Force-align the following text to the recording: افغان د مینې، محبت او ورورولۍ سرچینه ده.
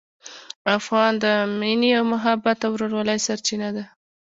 افغان 0.77 1.11
د 1.23 1.25
مینې، 1.59 1.91
محبت 2.11 2.57
او 2.65 2.71
ورورولۍ 2.73 3.17
سرچینه 3.27 3.69
ده. 3.75 3.83